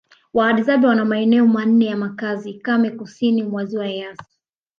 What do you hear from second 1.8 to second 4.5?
ya makazi kame kusini mwa Ziwa Eyasi